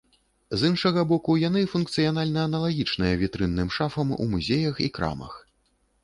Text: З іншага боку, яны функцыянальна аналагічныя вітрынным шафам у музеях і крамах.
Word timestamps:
З 0.59 0.69
іншага 0.71 1.01
боку, 1.09 1.33
яны 1.41 1.61
функцыянальна 1.73 2.45
аналагічныя 2.49 3.19
вітрынным 3.23 3.69
шафам 3.75 4.13
у 4.25 4.27
музеях 4.31 4.81
і 4.87 4.89
крамах. 4.97 5.33